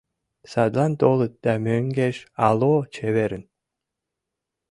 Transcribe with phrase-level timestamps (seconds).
[0.51, 2.17] Садлан толыт да мӧҥгеш—
[2.47, 3.43] алло, чеверын!